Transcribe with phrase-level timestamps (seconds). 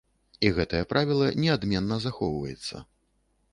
[0.47, 2.83] І гэтае правіла неадменна захоўваецца.